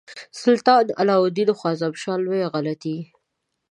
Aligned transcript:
سلطان 0.41 0.85
علاء 0.99 1.21
الدین 1.27 1.49
خوارزمشاه 1.59 2.17
لویه 2.25 2.47
غلطي. 2.53 2.97